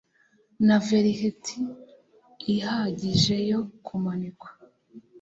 [0.67, 1.59] Na velheti
[2.53, 4.49] ihagije yo kumanikwa